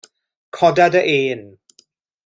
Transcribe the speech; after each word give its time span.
Coda 0.57 0.87
dy 0.93 1.01
ên. 1.19 1.41